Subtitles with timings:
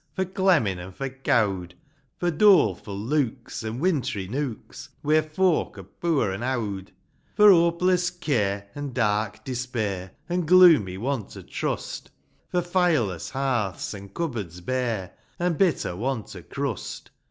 [0.15, 1.75] For clemmin' an' for cowd;
[2.17, 6.91] For doleful looks, an' wintry nooks, Where folk are poor an' owd;
[7.35, 12.09] For hopeless care an' dark despair, An' gloomy want o' trust;
[12.49, 17.11] For tireless hearths, an' cupboards bare, An' bitter want o' crust.